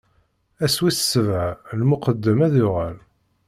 Ass 0.65 0.75
wis 0.81 0.99
sebɛa, 1.11 1.49
lmuqeddem 1.79 2.39
ad 2.47 2.53
yuɣal. 2.59 2.97